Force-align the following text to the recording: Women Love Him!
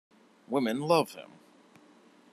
Women 0.47 0.79
Love 0.81 1.11
Him! 1.11 1.31